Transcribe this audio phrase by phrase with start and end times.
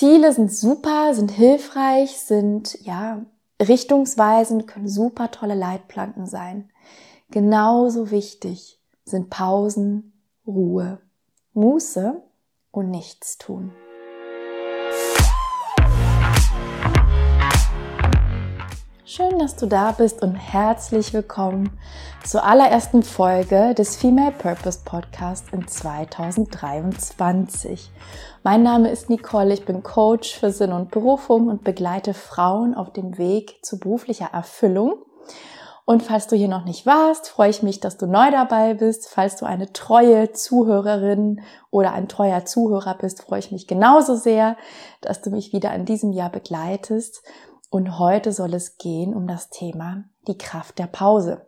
[0.00, 3.26] Ziele sind super, sind hilfreich, sind ja
[3.60, 6.70] richtungsweisend, können super tolle Leitplanken sein.
[7.30, 10.14] Genauso wichtig sind Pausen,
[10.46, 11.02] Ruhe,
[11.52, 12.22] Muße
[12.70, 13.72] und Nichtstun.
[19.12, 21.76] Schön, dass du da bist und herzlich willkommen
[22.24, 27.90] zur allerersten Folge des Female Purpose Podcast in 2023.
[28.44, 32.92] Mein Name ist Nicole, ich bin Coach für Sinn und Berufung und begleite Frauen auf
[32.92, 35.02] dem Weg zu beruflicher Erfüllung.
[35.86, 39.08] Und falls du hier noch nicht warst, freue ich mich, dass du neu dabei bist.
[39.08, 41.40] Falls du eine treue Zuhörerin
[41.72, 44.56] oder ein treuer Zuhörer bist, freue ich mich genauso sehr,
[45.00, 47.24] dass du mich wieder in diesem Jahr begleitest.
[47.70, 51.46] Und heute soll es gehen um das Thema die Kraft der Pause.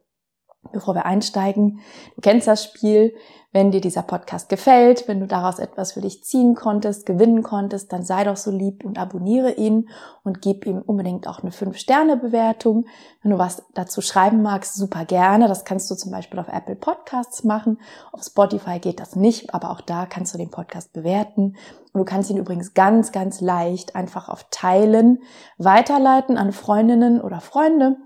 [0.72, 1.80] Bevor wir einsteigen,
[2.14, 3.14] du kennst das Spiel,
[3.52, 7.92] wenn dir dieser Podcast gefällt, wenn du daraus etwas für dich ziehen konntest, gewinnen konntest,
[7.92, 9.90] dann sei doch so lieb und abonniere ihn
[10.24, 12.86] und gib ihm unbedingt auch eine 5-Sterne-Bewertung.
[13.22, 15.48] Wenn du was dazu schreiben magst, super gerne.
[15.48, 17.78] Das kannst du zum Beispiel auf Apple Podcasts machen.
[18.10, 21.56] Auf Spotify geht das nicht, aber auch da kannst du den Podcast bewerten.
[21.92, 25.18] Und du kannst ihn übrigens ganz, ganz leicht einfach auf Teilen
[25.58, 27.98] weiterleiten an Freundinnen oder Freunde.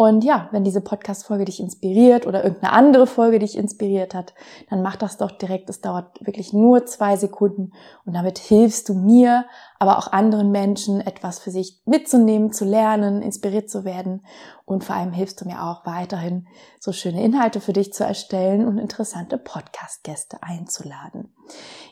[0.00, 4.32] Und ja, wenn diese Podcast-Folge dich inspiriert oder irgendeine andere Folge dich inspiriert hat,
[4.70, 5.68] dann mach das doch direkt.
[5.68, 7.72] Es dauert wirklich nur zwei Sekunden
[8.04, 9.46] und damit hilfst du mir,
[9.80, 14.24] aber auch anderen Menschen, etwas für sich mitzunehmen, zu lernen, inspiriert zu werden.
[14.64, 16.46] Und vor allem hilfst du mir auch weiterhin,
[16.78, 21.34] so schöne Inhalte für dich zu erstellen und interessante Podcast-Gäste einzuladen.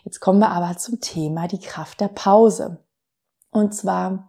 [0.04, 2.84] Jetzt kommen wir aber zum Thema die Kraft der Pause.
[3.50, 4.28] Und zwar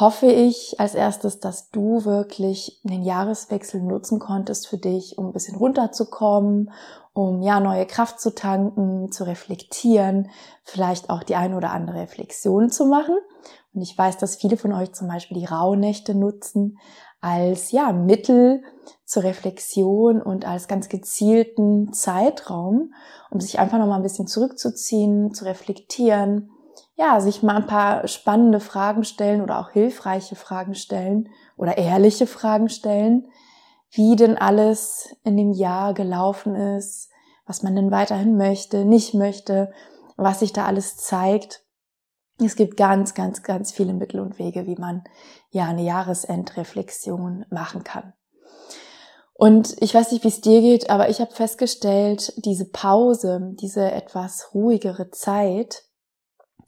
[0.00, 5.32] hoffe ich als erstes, dass du wirklich den Jahreswechsel nutzen konntest für dich, um ein
[5.32, 6.72] bisschen runterzukommen,
[7.12, 10.30] um ja neue Kraft zu tanken, zu reflektieren,
[10.64, 13.16] vielleicht auch die eine oder andere Reflexion zu machen.
[13.72, 16.78] Und ich weiß, dass viele von euch zum Beispiel die Rauhnächte nutzen
[17.20, 18.62] als ja Mittel
[19.04, 22.92] zur Reflexion und als ganz gezielten Zeitraum,
[23.30, 26.50] um sich einfach noch mal ein bisschen zurückzuziehen, zu reflektieren,
[26.96, 32.26] ja, sich mal ein paar spannende Fragen stellen oder auch hilfreiche Fragen stellen oder ehrliche
[32.26, 33.26] Fragen stellen,
[33.90, 37.10] wie denn alles in dem Jahr gelaufen ist,
[37.46, 39.72] was man denn weiterhin möchte, nicht möchte,
[40.16, 41.62] was sich da alles zeigt.
[42.38, 45.04] Es gibt ganz, ganz, ganz viele Mittel und Wege, wie man
[45.50, 48.12] ja eine Jahresendreflexion machen kann.
[49.32, 53.90] Und ich weiß nicht, wie es dir geht, aber ich habe festgestellt, diese Pause, diese
[53.90, 55.82] etwas ruhigere Zeit,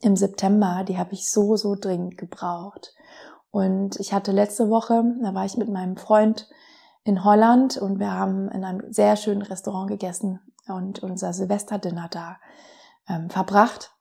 [0.01, 2.93] im September, die habe ich so, so dringend gebraucht.
[3.51, 6.47] Und ich hatte letzte Woche, da war ich mit meinem Freund
[7.03, 12.37] in Holland und wir haben in einem sehr schönen Restaurant gegessen und unser Silvesterdinner da
[13.07, 13.91] ähm, verbracht.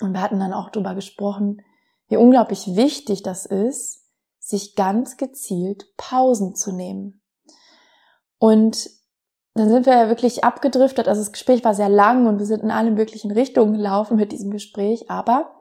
[0.00, 1.62] Und wir hatten dann auch darüber gesprochen,
[2.08, 4.04] wie unglaublich wichtig das ist,
[4.38, 7.22] sich ganz gezielt Pausen zu nehmen.
[8.38, 8.90] Und
[9.54, 11.06] dann sind wir ja wirklich abgedriftet.
[11.06, 14.32] Also das Gespräch war sehr lang und wir sind in alle möglichen Richtungen gelaufen mit
[14.32, 15.10] diesem Gespräch.
[15.10, 15.54] Aber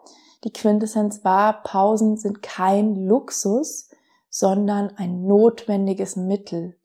[0.43, 3.89] die Quintessenz war, Pausen sind kein Luxus,
[4.29, 6.75] sondern ein notwendiges Mittel,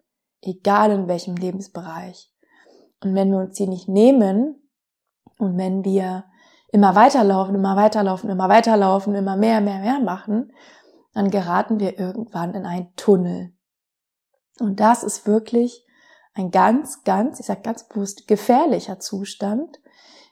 [0.43, 2.31] egal in welchem Lebensbereich.
[3.03, 4.71] Und wenn wir uns die nicht nehmen
[5.39, 6.25] und wenn wir
[6.73, 10.53] immer weiterlaufen, immer weiterlaufen, immer weiterlaufen, immer mehr, mehr, mehr machen,
[11.15, 13.55] dann geraten wir irgendwann in einen Tunnel.
[14.61, 15.87] Und das ist wirklich
[16.39, 19.81] ein ganz, ganz, ich sage ganz bewusst, gefährlicher Zustand,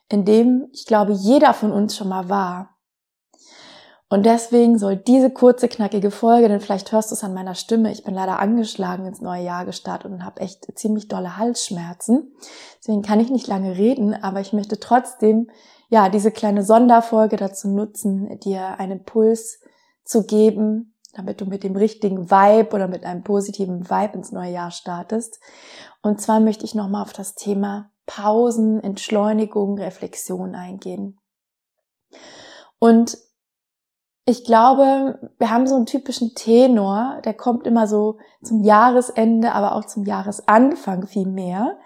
[0.08, 2.76] in dem ich glaube, jeder von uns schon mal war.
[4.08, 7.90] Und deswegen soll diese kurze, knackige Folge, denn vielleicht hörst du es an meiner Stimme,
[7.90, 12.32] ich bin leider angeschlagen ins neue Jahr gestartet und habe echt ziemlich dolle Halsschmerzen.
[12.78, 15.50] Deswegen kann ich nicht lange reden, aber ich möchte trotzdem,
[15.88, 19.60] ja, diese kleine Sonderfolge dazu nutzen, dir einen Puls
[20.04, 24.52] zu geben, damit du mit dem richtigen Vibe oder mit einem positiven Vibe ins neue
[24.52, 25.40] Jahr startest.
[26.02, 31.18] Und zwar möchte ich nochmal auf das Thema Pausen, Entschleunigung, Reflexion eingehen.
[32.78, 33.18] Und
[34.28, 39.76] ich glaube, wir haben so einen typischen Tenor, der kommt immer so zum Jahresende, aber
[39.76, 41.78] auch zum Jahresanfang viel mehr.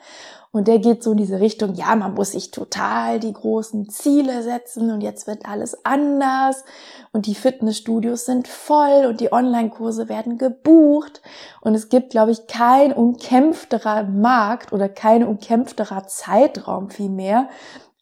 [0.53, 4.43] Und der geht so in diese Richtung, ja, man muss sich total die großen Ziele
[4.43, 6.65] setzen und jetzt wird alles anders
[7.13, 11.23] und die Fitnessstudios sind voll und die Online-Kurse werden gebucht
[11.61, 17.49] und es gibt, glaube ich, kein umkämpfterer Markt oder kein umkämpfterer Zeitraum vielmehr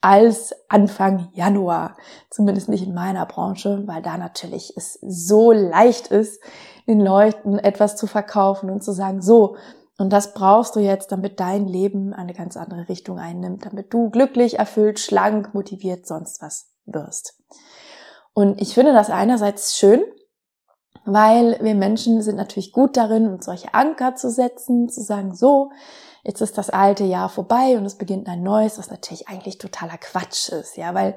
[0.01, 1.97] als Anfang Januar.
[2.31, 6.41] Zumindest nicht in meiner Branche, weil da natürlich es so leicht ist,
[6.87, 9.57] den Leuten etwas zu verkaufen und zu sagen, so,
[9.99, 14.11] und das brauchst du jetzt, damit dein Leben eine ganz andere Richtung einnimmt, damit du
[14.11, 17.35] glücklich, erfüllt, schlank, motiviert, sonst was wirst.
[18.33, 20.05] Und ich finde das einerseits schön,
[21.05, 25.73] weil wir Menschen sind natürlich gut darin, uns solche Anker zu setzen, zu sagen, so,
[26.23, 29.99] jetzt ist das alte Jahr vorbei und es beginnt ein neues, was natürlich eigentlich totaler
[29.99, 31.17] Quatsch ist, ja, weil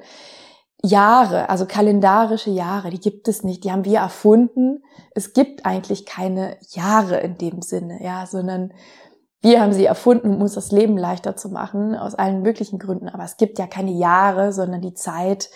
[0.83, 4.83] Jahre, also kalendarische Jahre, die gibt es nicht, die haben wir erfunden.
[5.13, 8.73] Es gibt eigentlich keine Jahre in dem Sinne, ja, sondern
[9.41, 13.09] wir haben sie erfunden, um uns das Leben leichter zu machen, aus allen möglichen Gründen.
[13.09, 15.49] Aber es gibt ja keine Jahre, sondern die Zeit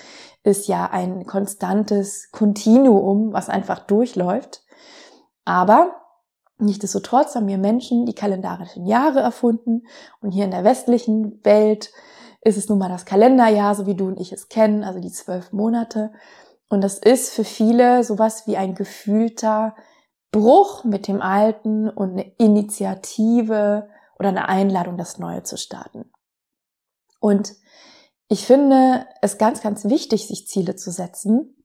[0.43, 4.63] ist ja ein konstantes Kontinuum, was einfach durchläuft.
[5.43, 5.95] Aber
[6.57, 9.83] nichtsdestotrotz haben wir Menschen die kalendarischen Jahre erfunden
[10.21, 11.91] und hier in der westlichen Welt
[12.45, 15.11] ist es nun mal das Kalenderjahr, so wie du und ich es kennen, also die
[15.11, 16.13] zwölf Monate.
[16.69, 19.75] Und das ist für viele sowas wie ein gefühlter
[20.31, 23.89] Bruch mit dem Alten und eine Initiative
[24.19, 26.11] oder eine Einladung, das Neue zu starten.
[27.19, 27.53] Und
[28.27, 31.55] ich finde es ganz, ganz wichtig, sich Ziele zu setzen.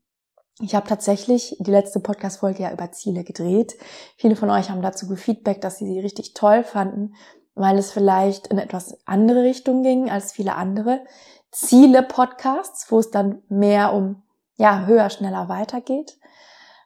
[0.63, 3.77] Ich habe tatsächlich die letzte Podcast-Folge ja über Ziele gedreht.
[4.17, 7.15] Viele von euch haben dazu gefeedback, dass sie sie richtig toll fanden,
[7.61, 11.05] weil es vielleicht in etwas andere Richtung ging als viele andere
[11.51, 14.23] Ziele-Podcasts, wo es dann mehr um
[14.57, 16.19] ja höher, schneller weitergeht.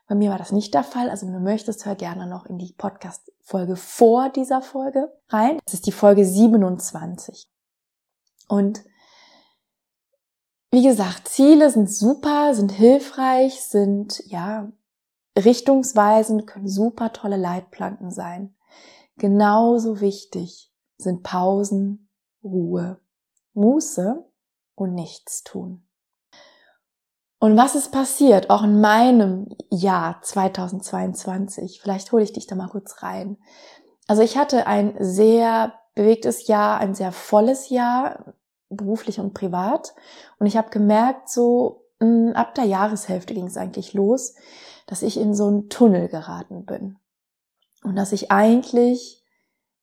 [0.07, 1.09] Bei mir war das nicht der Fall.
[1.09, 5.59] Also wenn du möchtest, hör gerne noch in die Podcast-Folge vor dieser Folge rein.
[5.63, 7.47] Das ist die Folge 27.
[8.49, 8.83] Und
[10.71, 14.69] wie gesagt, Ziele sind super, sind hilfreich, sind ja
[15.37, 18.54] richtungsweisend, können super tolle Leitplanken sein.
[19.17, 22.09] Genauso wichtig sind Pausen,
[22.43, 22.99] Ruhe,
[23.53, 24.25] Muße
[24.75, 25.85] und Nichtstun.
[27.39, 31.79] Und was ist passiert, auch in meinem Jahr 2022?
[31.81, 33.37] Vielleicht hole ich dich da mal kurz rein.
[34.07, 38.33] Also ich hatte ein sehr bewegtes Jahr, ein sehr volles Jahr
[38.69, 39.95] beruflich und privat.
[40.39, 44.35] Und ich habe gemerkt, so hm, ab der Jahreshälfte ging es eigentlich los,
[44.87, 46.97] dass ich in so einen Tunnel geraten bin.
[47.85, 49.23] Und dass ich eigentlich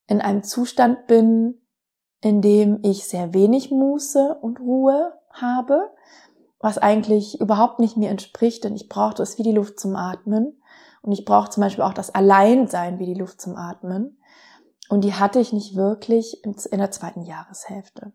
[0.09, 1.63] in einem Zustand bin,
[2.21, 5.89] in dem ich sehr wenig Muße und Ruhe habe,
[6.59, 10.61] was eigentlich überhaupt nicht mir entspricht, denn ich brauchte es wie die Luft zum Atmen.
[11.03, 14.19] Und ich brauche zum Beispiel auch das Alleinsein wie die Luft zum Atmen.
[14.89, 18.13] Und die hatte ich nicht wirklich in der zweiten Jahreshälfte.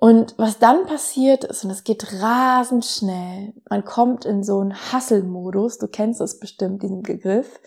[0.00, 4.74] Und was dann passiert ist, und es geht rasend schnell, man kommt in so einen
[4.74, 7.60] Hasselmodus, du kennst es bestimmt, diesen Begriff.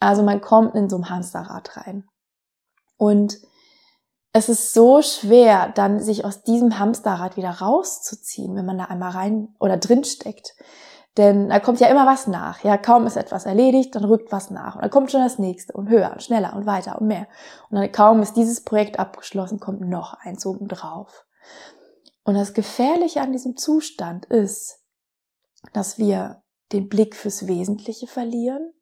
[0.00, 2.08] Also man kommt in so ein Hamsterrad rein.
[2.96, 3.38] Und
[4.32, 9.10] es ist so schwer, dann sich aus diesem Hamsterrad wieder rauszuziehen, wenn man da einmal
[9.10, 10.54] rein oder drin steckt.
[11.16, 12.62] Denn da kommt ja immer was nach.
[12.62, 14.76] Ja, kaum ist etwas erledigt, dann rückt was nach.
[14.76, 17.26] Und dann kommt schon das nächste und höher und schneller und weiter und mehr.
[17.70, 21.26] Und dann kaum ist dieses Projekt abgeschlossen, kommt noch eins oben drauf.
[22.22, 24.78] Und das Gefährliche an diesem Zustand ist,
[25.72, 26.42] dass wir
[26.72, 28.72] den Blick fürs Wesentliche verlieren,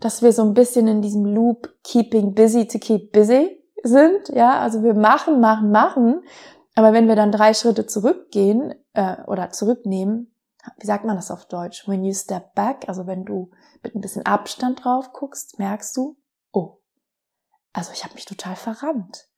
[0.00, 4.60] dass wir so ein bisschen in diesem Loop keeping busy to keep busy sind, ja,
[4.60, 6.22] also wir machen, machen, machen,
[6.74, 10.34] aber wenn wir dann drei Schritte zurückgehen äh, oder zurücknehmen,
[10.78, 11.88] wie sagt man das auf Deutsch?
[11.88, 13.50] When you step back, also wenn du
[13.82, 16.16] mit ein bisschen Abstand drauf guckst, merkst du,
[16.52, 16.78] oh,
[17.72, 19.28] also ich habe mich total verrannt.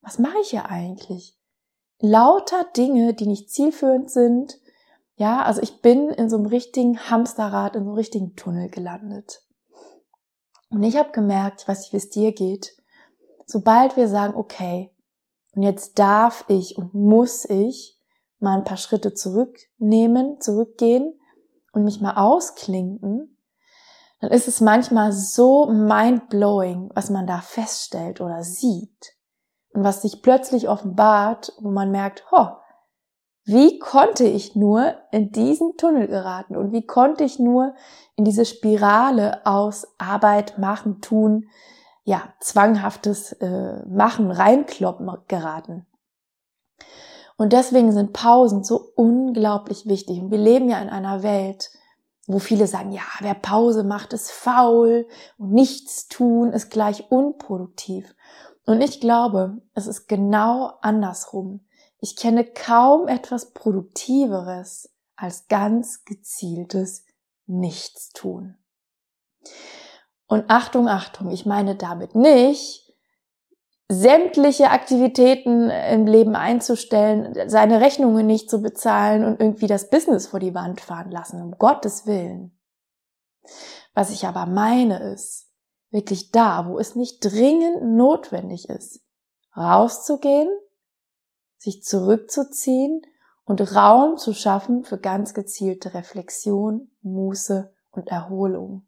[0.00, 1.38] Was mache ich hier eigentlich?
[2.00, 4.58] lauter Dinge, die nicht zielführend sind.
[5.16, 9.42] Ja, also ich bin in so einem richtigen Hamsterrad, in so einem richtigen Tunnel gelandet.
[10.70, 12.76] Und ich habe gemerkt, ich weiß nicht, wie es dir geht,
[13.46, 14.92] sobald wir sagen, okay,
[15.54, 17.98] und jetzt darf ich und muss ich
[18.38, 21.18] mal ein paar Schritte zurücknehmen, zurückgehen
[21.72, 23.36] und mich mal ausklinken,
[24.20, 29.16] dann ist es manchmal so mind-blowing, was man da feststellt oder sieht
[29.72, 32.48] und was sich plötzlich offenbart, wo man merkt, ho,
[33.48, 37.74] wie konnte ich nur in diesen Tunnel geraten und wie konnte ich nur
[38.14, 41.48] in diese Spirale aus Arbeit, Machen, Tun,
[42.04, 45.86] ja, zwanghaftes äh, Machen, reinkloppen geraten.
[47.38, 50.20] Und deswegen sind Pausen so unglaublich wichtig.
[50.20, 51.70] Und wir leben ja in einer Welt,
[52.26, 55.06] wo viele sagen, ja, wer Pause macht, ist faul
[55.38, 58.14] und nichts tun ist gleich unproduktiv.
[58.66, 61.60] Und ich glaube, es ist genau andersrum.
[62.00, 67.04] Ich kenne kaum etwas Produktiveres als ganz gezieltes
[67.46, 68.56] Nichtstun.
[70.26, 72.88] Und Achtung, Achtung, ich meine damit nicht,
[73.88, 80.40] sämtliche Aktivitäten im Leben einzustellen, seine Rechnungen nicht zu bezahlen und irgendwie das Business vor
[80.40, 82.56] die Wand fahren lassen, um Gottes Willen.
[83.94, 85.50] Was ich aber meine ist,
[85.90, 89.00] wirklich da, wo es nicht dringend notwendig ist,
[89.56, 90.50] rauszugehen,
[91.58, 93.02] sich zurückzuziehen
[93.44, 98.86] und Raum zu schaffen für ganz gezielte Reflexion, Muße und Erholung.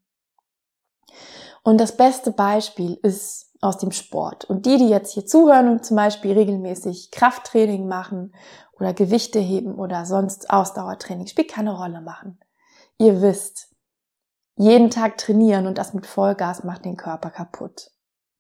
[1.63, 4.45] Und das beste Beispiel ist aus dem Sport.
[4.45, 8.35] Und die, die jetzt hier zuhören und zum Beispiel regelmäßig Krafttraining machen
[8.79, 12.41] oder Gewichte heben oder sonst Ausdauertraining, spielt keine Rolle machen.
[12.99, 13.69] Ihr wisst,
[14.57, 17.91] jeden Tag trainieren und das mit Vollgas macht den Körper kaputt.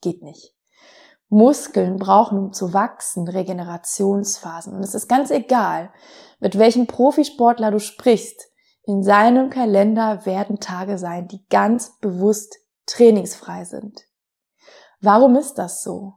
[0.01, 0.55] Geht nicht.
[1.31, 4.75] Muskeln brauchen, um zu wachsen, Regenerationsphasen.
[4.75, 5.93] Und es ist ganz egal,
[6.41, 8.49] mit welchem Profisportler du sprichst.
[8.83, 12.57] In seinem Kalender werden Tage sein, die ganz bewusst
[12.87, 14.01] trainingsfrei sind.
[15.01, 16.15] Warum ist das so?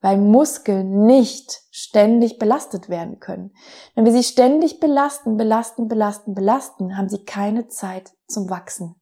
[0.00, 3.54] Weil Muskeln nicht ständig belastet werden können.
[3.94, 9.00] Wenn wir sie ständig belasten, belasten, belasten, belasten, haben sie keine Zeit zum Wachsen.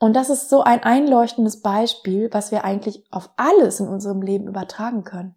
[0.00, 4.48] Und das ist so ein einleuchtendes Beispiel, was wir eigentlich auf alles in unserem Leben
[4.48, 5.36] übertragen können.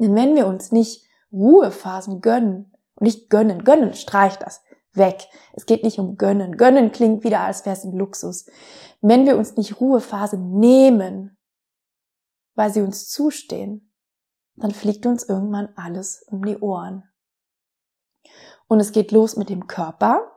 [0.00, 4.62] Denn wenn wir uns nicht Ruhephasen gönnen, nicht gönnen, gönnen streicht das
[4.92, 5.28] weg.
[5.52, 6.56] Es geht nicht um gönnen.
[6.56, 8.46] Gönnen klingt wieder, als wäre es ein Luxus.
[9.02, 11.38] Wenn wir uns nicht Ruhephasen nehmen,
[12.56, 13.92] weil sie uns zustehen,
[14.56, 17.04] dann fliegt uns irgendwann alles um die Ohren.
[18.66, 20.32] Und es geht los mit dem Körper,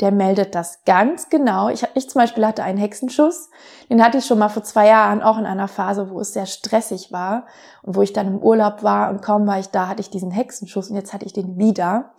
[0.00, 1.68] der meldet das ganz genau.
[1.68, 3.50] Ich, ich zum Beispiel hatte einen Hexenschuss,
[3.88, 6.46] den hatte ich schon mal vor zwei Jahren, auch in einer Phase, wo es sehr
[6.46, 7.46] stressig war
[7.82, 10.32] und wo ich dann im Urlaub war und kaum war ich da, hatte ich diesen
[10.32, 12.14] Hexenschuss und jetzt hatte ich den wieder.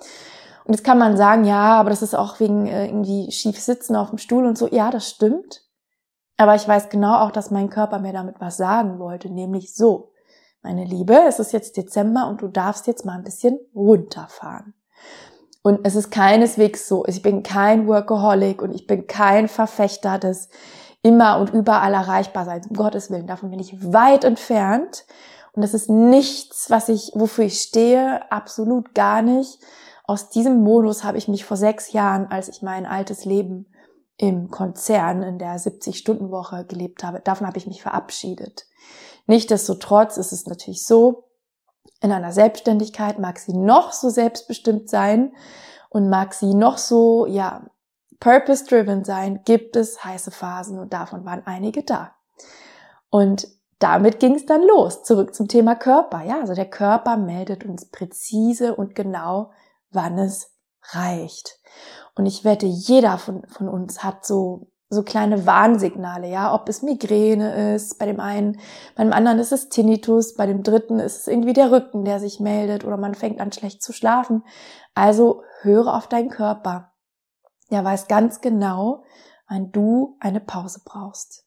[0.63, 3.96] Und jetzt kann man sagen, ja, aber das ist auch wegen äh, irgendwie schief sitzen
[3.96, 4.67] auf dem Stuhl und so.
[4.67, 5.62] Ja, das stimmt.
[6.38, 10.12] Aber ich weiß genau auch, dass mein Körper mir damit was sagen wollte, nämlich so.
[10.63, 14.74] Meine Liebe, es ist jetzt Dezember und du darfst jetzt mal ein bisschen runterfahren.
[15.65, 17.07] Und es ist keineswegs so.
[17.07, 20.50] Ich bin kein Workaholic und ich bin kein Verfechter des
[21.01, 22.62] immer und überall erreichbar sein.
[22.69, 25.05] Um Gottes Willen, davon bin ich weit entfernt.
[25.53, 29.57] Und das ist nichts, was ich, wofür ich stehe, absolut gar nicht.
[30.03, 33.65] Aus diesem Modus habe ich mich vor sechs Jahren, als ich mein altes Leben
[34.17, 38.67] im Konzern in der 70-Stunden-Woche gelebt habe, davon habe ich mich verabschiedet.
[39.25, 41.25] Nichtsdestotrotz ist es natürlich so,
[42.05, 45.33] in einer Selbstständigkeit mag sie noch so selbstbestimmt sein
[45.89, 47.65] und mag sie noch so, ja,
[48.19, 52.15] purpose-driven sein, gibt es heiße Phasen und davon waren einige da.
[53.09, 53.47] Und
[53.79, 55.03] damit ging es dann los.
[55.03, 56.24] Zurück zum Thema Körper.
[56.24, 59.51] Ja, also der Körper meldet uns präzise und genau,
[59.89, 60.51] wann es
[60.89, 61.59] reicht.
[62.15, 66.84] Und ich wette, jeder von, von uns hat so so kleine Warnsignale, ja, ob es
[66.84, 68.60] Migräne ist, bei dem einen,
[68.96, 72.39] beim anderen ist es Tinnitus, bei dem dritten ist es irgendwie der Rücken, der sich
[72.39, 74.44] meldet oder man fängt an schlecht zu schlafen.
[74.94, 76.92] Also höre auf deinen Körper.
[77.72, 79.04] Der weiß ganz genau,
[79.50, 81.46] wann du eine Pause brauchst.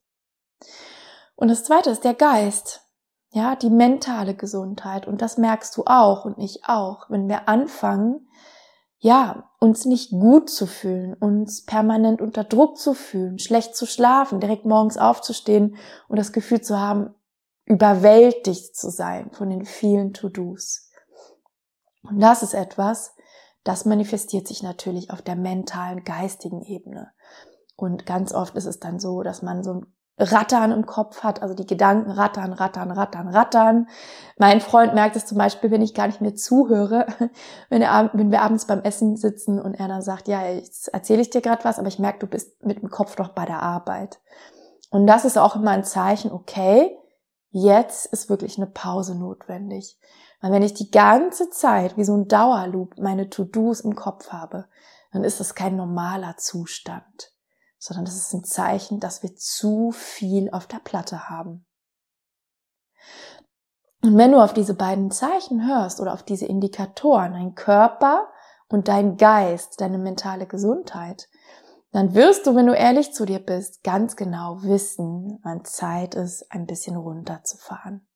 [1.37, 2.83] Und das zweite ist der Geist.
[3.31, 5.07] Ja, die mentale Gesundheit.
[5.07, 8.29] Und das merkst du auch und ich auch, wenn wir anfangen,
[8.99, 14.41] ja, uns nicht gut zu fühlen, uns permanent unter Druck zu fühlen, schlecht zu schlafen,
[14.41, 15.77] direkt morgens aufzustehen
[16.09, 17.15] und das Gefühl zu haben,
[17.65, 20.91] überwältigt zu sein von den vielen To-Dos.
[22.03, 23.15] Und das ist etwas,
[23.63, 27.13] das manifestiert sich natürlich auf der mentalen, geistigen Ebene.
[27.77, 29.87] Und ganz oft ist es dann so, dass man so ein
[30.19, 33.89] Rattern im Kopf hat, also die Gedanken rattern, rattern, rattern, rattern.
[34.37, 37.07] Mein Freund merkt es zum Beispiel, wenn ich gar nicht mehr zuhöre,
[37.69, 41.23] wenn, er, wenn wir abends beim Essen sitzen und er dann sagt, ja, jetzt erzähle
[41.23, 43.63] ich dir gerade was, aber ich merke, du bist mit dem Kopf doch bei der
[43.63, 44.19] Arbeit.
[44.91, 46.99] Und das ist auch immer ein Zeichen, okay,
[47.51, 49.99] jetzt ist wirklich eine Pause notwendig.
[50.41, 54.67] Weil wenn ich die ganze Zeit wie so ein Dauerloop meine To-Dos im Kopf habe,
[55.13, 57.33] dann ist das kein normaler Zustand
[57.79, 61.65] sondern das ist ein Zeichen, dass wir zu viel auf der Platte haben.
[64.03, 68.29] Und wenn du auf diese beiden Zeichen hörst oder auf diese Indikatoren, dein Körper
[68.69, 71.29] und dein Geist, deine mentale Gesundheit,
[71.91, 76.51] dann wirst du, wenn du ehrlich zu dir bist, ganz genau wissen, wann Zeit ist,
[76.51, 78.07] ein bisschen runterzufahren.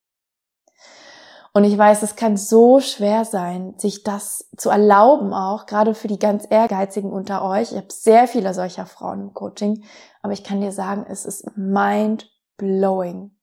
[1.54, 6.09] Und ich weiß, es kann so schwer sein, sich das zu erlauben auch, gerade für
[6.09, 7.73] die ganz Ehrgeizigen unter euch.
[7.73, 9.85] Ich habe sehr viele solcher Frauen im Coaching,
[10.23, 13.37] aber ich kann dir sagen, es ist mind blowing.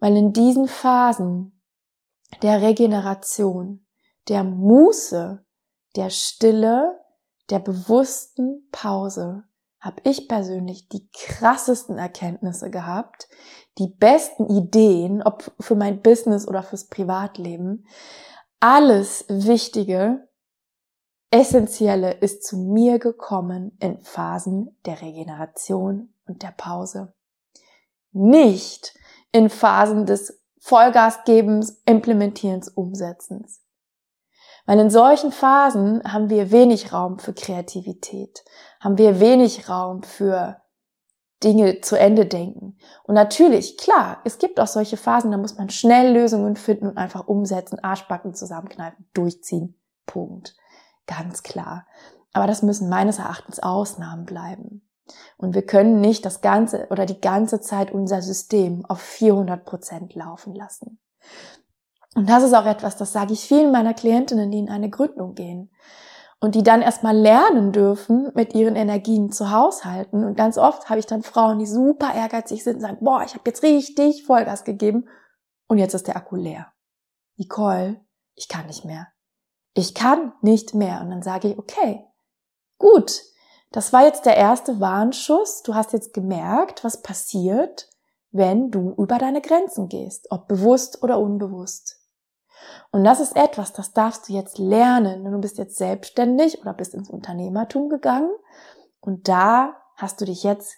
[0.00, 1.60] Weil in diesen Phasen
[2.42, 3.86] der Regeneration,
[4.28, 5.44] der Muße,
[5.94, 6.98] der Stille,
[7.48, 9.44] der bewussten Pause
[9.80, 13.28] habe ich persönlich die krassesten Erkenntnisse gehabt,
[13.80, 17.86] die besten Ideen, ob für mein Business oder fürs Privatleben.
[18.60, 20.28] Alles Wichtige,
[21.32, 27.14] Essentielle ist zu mir gekommen in Phasen der Regeneration und der Pause.
[28.12, 28.94] Nicht
[29.32, 33.62] in Phasen des Vollgasgebens, Implementierens, Umsetzens.
[34.66, 38.44] Weil in solchen Phasen haben wir wenig Raum für Kreativität,
[38.80, 40.60] haben wir wenig Raum für
[41.42, 42.76] Dinge zu Ende denken.
[43.04, 46.98] Und natürlich, klar, es gibt auch solche Phasen, da muss man schnell Lösungen finden und
[46.98, 49.80] einfach umsetzen, Arschbacken zusammenkneifen, durchziehen.
[50.06, 50.54] Punkt.
[51.06, 51.86] Ganz klar.
[52.32, 54.86] Aber das müssen meines Erachtens Ausnahmen bleiben.
[55.36, 60.14] Und wir können nicht das ganze oder die ganze Zeit unser System auf 400 Prozent
[60.14, 61.00] laufen lassen.
[62.14, 65.34] Und das ist auch etwas, das sage ich vielen meiner Klientinnen, die in eine Gründung
[65.34, 65.70] gehen
[66.40, 70.24] und die dann erstmal lernen dürfen, mit ihren Energien zu haushalten.
[70.24, 73.34] Und ganz oft habe ich dann Frauen, die super ehrgeizig sind und sagen, boah, ich
[73.34, 75.08] habe jetzt richtig Vollgas gegeben
[75.68, 76.72] und jetzt ist der Akku leer.
[77.36, 78.00] Nicole,
[78.34, 79.08] ich kann nicht mehr.
[79.74, 81.02] Ich kann nicht mehr.
[81.02, 82.06] Und dann sage ich, okay,
[82.78, 83.22] gut,
[83.70, 85.62] das war jetzt der erste Warnschuss.
[85.62, 87.88] Du hast jetzt gemerkt, was passiert,
[88.30, 91.99] wenn du über deine Grenzen gehst, ob bewusst oder unbewusst.
[92.90, 95.24] Und das ist etwas, das darfst du jetzt lernen.
[95.24, 98.30] Du bist jetzt selbstständig oder bist ins Unternehmertum gegangen
[99.00, 100.76] und da hast du dich jetzt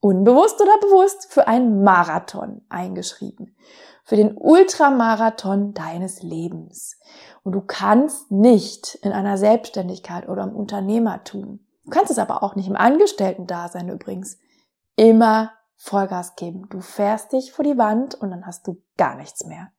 [0.00, 3.56] unbewusst oder bewusst für einen Marathon eingeschrieben.
[4.04, 6.98] Für den Ultramarathon deines Lebens.
[7.42, 12.54] Und du kannst nicht in einer Selbstständigkeit oder im Unternehmertum, du kannst es aber auch
[12.54, 14.38] nicht im Angestellten-Dasein übrigens,
[14.96, 16.68] immer Vollgas geben.
[16.70, 19.70] Du fährst dich vor die Wand und dann hast du gar nichts mehr.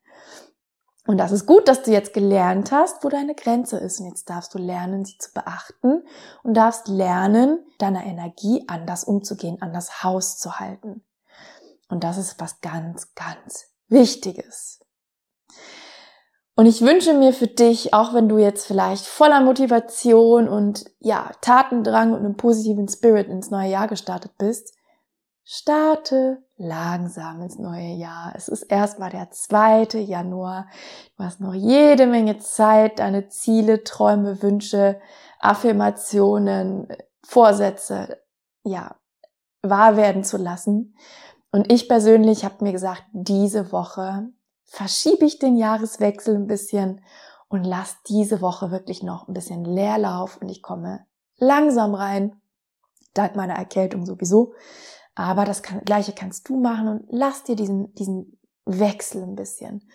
[1.09, 3.99] Und das ist gut, dass du jetzt gelernt hast, wo deine Grenze ist.
[3.99, 6.03] Und jetzt darfst du lernen, sie zu beachten
[6.43, 11.03] und darfst lernen, deiner Energie anders umzugehen, anders Haus zu halten.
[11.87, 14.81] Und das ist was ganz, ganz Wichtiges.
[16.55, 21.31] Und ich wünsche mir für dich, auch wenn du jetzt vielleicht voller Motivation und ja,
[21.41, 24.75] Tatendrang und einem positiven Spirit ins neue Jahr gestartet bist,
[25.43, 28.33] Starte langsam ins neue Jahr.
[28.35, 29.99] Es ist erstmal der 2.
[29.99, 30.67] Januar.
[31.17, 34.99] Du hast noch jede Menge Zeit, deine Ziele, Träume, Wünsche,
[35.39, 36.87] Affirmationen,
[37.25, 38.19] Vorsätze,
[38.63, 38.95] ja,
[39.61, 40.95] wahr werden zu lassen.
[41.51, 44.27] Und ich persönlich habe mir gesagt, diese Woche
[44.65, 47.01] verschiebe ich den Jahreswechsel ein bisschen
[47.47, 51.05] und lass diese Woche wirklich noch ein bisschen Leerlauf und ich komme
[51.37, 52.39] langsam rein,
[53.13, 54.53] dank meiner Erkältung sowieso.
[55.19, 59.85] Aber das kann, Gleiche kannst du machen und lass dir diesen, diesen Wechsel ein bisschen.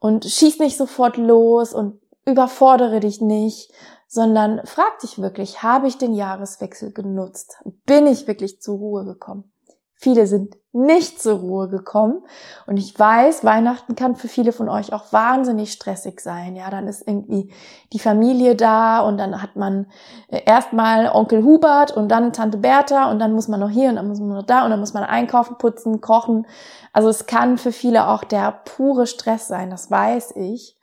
[0.00, 3.72] Und schieß nicht sofort los und überfordere dich nicht,
[4.06, 7.56] sondern frag dich wirklich, habe ich den Jahreswechsel genutzt?
[7.86, 9.50] Bin ich wirklich zur Ruhe gekommen?
[9.94, 12.22] Viele sind nicht zur Ruhe gekommen.
[12.66, 16.54] Und ich weiß, Weihnachten kann für viele von euch auch wahnsinnig stressig sein.
[16.54, 17.50] Ja, dann ist irgendwie
[17.92, 19.86] die Familie da und dann hat man
[20.28, 23.96] äh, erstmal Onkel Hubert und dann Tante Bertha und dann muss man noch hier und
[23.96, 26.46] dann muss man noch da und dann muss man einkaufen, putzen, kochen.
[26.92, 29.70] Also es kann für viele auch der pure Stress sein.
[29.70, 30.76] Das weiß ich.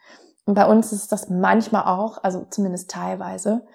[0.45, 3.65] Und bei uns ist das manchmal auch, also zumindest teilweise.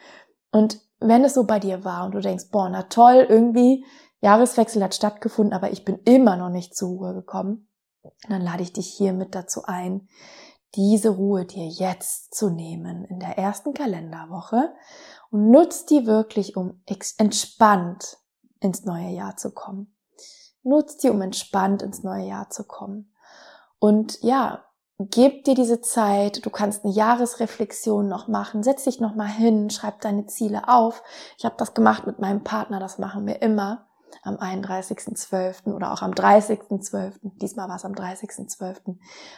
[0.50, 3.84] Und wenn es so bei dir war und du denkst, boah, na toll, irgendwie
[4.20, 7.68] Jahreswechsel hat stattgefunden, aber ich bin immer noch nicht zur Ruhe gekommen.
[8.28, 10.08] dann lade ich dich hiermit dazu ein,
[10.74, 14.74] diese Ruhe dir jetzt zu nehmen in der ersten Kalenderwoche
[15.30, 16.82] und nutzt die wirklich, um
[17.16, 18.18] entspannt
[18.60, 19.94] ins neue Jahr zu kommen.
[20.62, 23.14] Nutzt die, um entspannt ins neue Jahr zu kommen.
[23.78, 24.64] Und ja,
[24.98, 26.44] gib dir diese Zeit.
[26.44, 28.62] Du kannst eine Jahresreflexion noch machen.
[28.62, 31.02] Setz dich noch mal hin, schreib deine Ziele auf.
[31.38, 33.87] Ich habe das gemacht mit meinem Partner, das machen wir immer
[34.22, 35.72] am 31.12.
[35.74, 38.96] oder auch am 30.12., diesmal war es am 30.12.,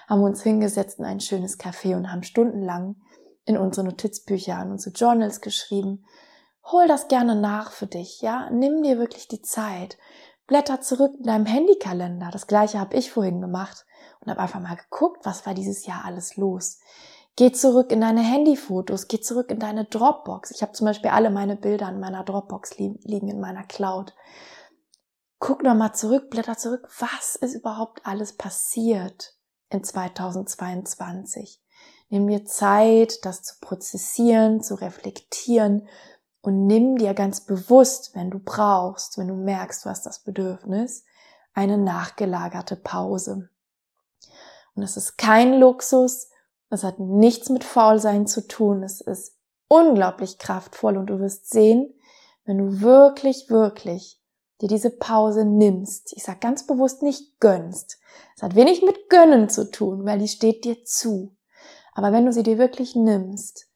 [0.09, 2.96] haben wir uns hingesetzt in ein schönes Café und haben stundenlang
[3.44, 6.04] in unsere Notizbücher, an unsere Journals geschrieben.
[6.64, 8.48] Hol das gerne nach für dich, ja?
[8.50, 9.98] Nimm dir wirklich die Zeit.
[10.46, 12.30] Blätter zurück in deinem Handykalender.
[12.33, 13.87] Das gleiche habe ich vorhin gemacht
[14.20, 16.80] und habe einfach mal geguckt, was war dieses Jahr alles los.
[17.37, 20.50] Geh zurück in deine Handyfotos, geh zurück in deine Dropbox.
[20.50, 24.14] Ich habe zum Beispiel alle meine Bilder in meiner Dropbox liegen in meiner Cloud
[25.40, 29.35] guck noch mal zurück, blätter zurück, was ist überhaupt alles passiert
[29.70, 31.61] in 2022?
[32.11, 35.88] Nimm dir Zeit, das zu prozessieren, zu reflektieren
[36.42, 41.05] und nimm dir ganz bewusst, wenn du brauchst, wenn du merkst, du hast das Bedürfnis,
[41.55, 43.48] eine nachgelagerte Pause.
[44.74, 46.29] Und es ist kein Luxus,
[46.68, 49.37] es hat nichts mit Faulsein zu tun, es ist
[49.68, 51.94] unglaublich kraftvoll und du wirst sehen,
[52.44, 54.19] wenn du wirklich, wirklich
[54.60, 57.98] dir diese Pause nimmst, ich sag ganz bewusst nicht gönnst.
[58.36, 61.36] Es hat wenig mit gönnen zu tun, weil die steht dir zu.
[61.94, 63.66] Aber wenn du sie dir wirklich nimmst,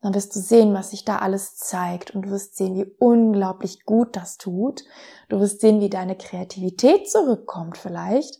[0.00, 3.84] dann wirst du sehen, was sich da alles zeigt und du wirst sehen, wie unglaublich
[3.84, 4.84] gut das tut.
[5.30, 8.38] Du wirst sehen, wie deine Kreativität zurückkommt vielleicht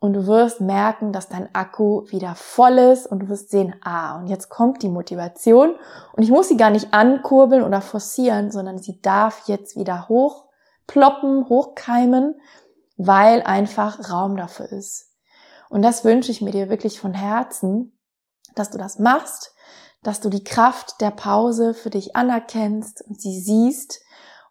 [0.00, 4.18] und du wirst merken, dass dein Akku wieder voll ist und du wirst sehen, ah,
[4.18, 5.74] und jetzt kommt die Motivation
[6.12, 10.08] und ich muss sie gar nicht ankurbeln oder forcieren, sondern sie darf jetzt wieder
[10.88, 12.40] hochploppen, hochkeimen,
[12.96, 15.12] weil einfach Raum dafür ist.
[15.68, 17.98] Und das wünsche ich mir dir wirklich von Herzen,
[18.54, 19.54] dass du das machst,
[20.02, 24.00] dass du die Kraft der Pause für dich anerkennst und sie siehst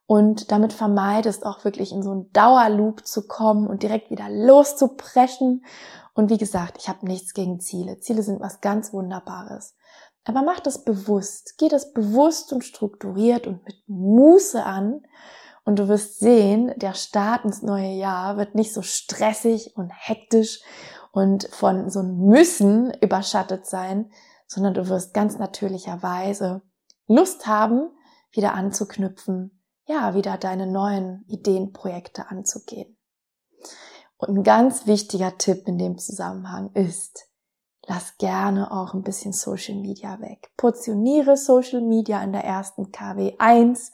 [0.05, 5.65] und damit vermeidest, auch wirklich in so einen Dauerloop zu kommen und direkt wieder loszupreschen.
[6.13, 7.99] Und wie gesagt, ich habe nichts gegen Ziele.
[7.99, 9.75] Ziele sind was ganz Wunderbares.
[10.23, 11.55] Aber mach das bewusst.
[11.57, 15.01] Geh das bewusst und strukturiert und mit Muße an.
[15.67, 20.61] Und du wirst sehen, der Start ins neue Jahr wird nicht so stressig und hektisch
[21.11, 24.11] und von so einem Müssen überschattet sein,
[24.47, 26.61] sondern du wirst ganz natürlicherweise
[27.07, 27.91] Lust haben,
[28.31, 32.97] wieder anzuknüpfen ja, wieder deine neuen Ideen, Projekte anzugehen.
[34.17, 37.29] Und ein ganz wichtiger Tipp in dem Zusammenhang ist,
[37.87, 40.51] lass gerne auch ein bisschen Social Media weg.
[40.57, 43.91] Portioniere Social Media in der ersten KW 1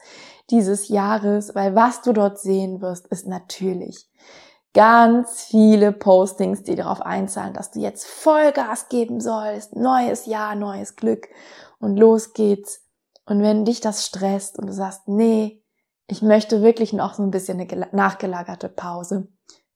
[0.49, 4.10] dieses Jahres, weil was du dort sehen wirst, ist natürlich
[4.73, 10.95] ganz viele Postings, die darauf einzahlen, dass du jetzt Vollgas geben sollst, neues Jahr, neues
[10.95, 11.27] Glück
[11.79, 12.82] und los geht's.
[13.25, 15.63] Und wenn dich das stresst und du sagst, nee,
[16.08, 19.27] ich möchte wirklich noch so ein bisschen eine nachgelagerte Pause,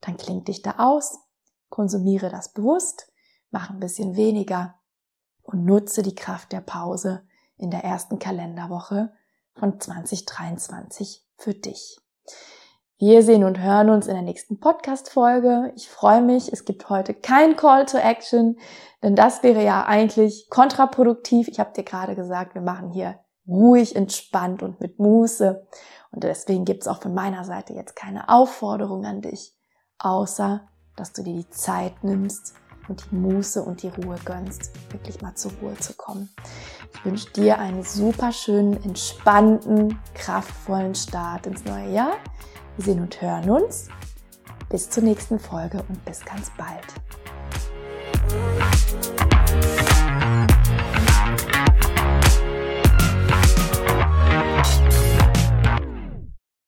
[0.02, 1.20] dann klingt dich da aus,
[1.70, 3.08] konsumiere das bewusst,
[3.52, 4.76] mach ein bisschen weniger
[5.44, 7.24] und nutze die Kraft der Pause
[7.58, 9.14] in der ersten Kalenderwoche
[9.56, 12.00] von 2023 für dich.
[13.00, 15.72] Wir sehen und hören uns in der nächsten Podcast-Folge.
[15.76, 16.52] Ich freue mich.
[16.52, 18.58] Es gibt heute kein Call to Action,
[19.04, 21.48] denn das wäre ja eigentlich kontraproduktiv.
[21.48, 25.68] Ich habe dir gerade gesagt, wir machen hier ruhig, entspannt und mit Muße.
[26.12, 29.56] Und deswegen gibt es auch von meiner Seite jetzt keine Aufforderung an dich,
[30.00, 32.56] außer dass du dir die Zeit nimmst
[32.88, 36.30] und die Muße und die Ruhe gönnst, wirklich mal zur Ruhe zu kommen.
[36.94, 42.14] Ich wünsche dir einen super schönen, entspannten, kraftvollen Start ins neue Jahr.
[42.78, 43.90] Wir sehen und hören uns.
[44.70, 46.86] Bis zur nächsten Folge und bis ganz bald.